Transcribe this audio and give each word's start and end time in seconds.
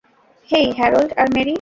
হেই, 0.49 0.67
Harold 0.77 1.11
আর 1.17 1.27
Mary! 1.35 1.49